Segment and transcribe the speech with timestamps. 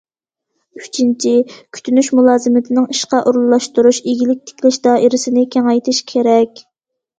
[0.79, 1.33] ئۈچىنچى،
[1.77, 6.67] كۈتۈنۈش مۇلازىمىتىنىڭ ئىشقا ئورۇنلاشتۇرۇش، ئىگىلىك تىكلەش دائىرىسىنى كېڭەيتىش كېرەك.